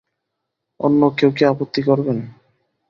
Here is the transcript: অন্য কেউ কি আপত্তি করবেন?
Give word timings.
অন্য 0.79 1.01
কেউ 1.17 1.31
কি 1.37 1.43
আপত্তি 1.51 1.81
করবেন? 1.87 2.17